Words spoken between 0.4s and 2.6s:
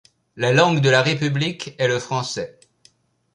langue de la République est le français.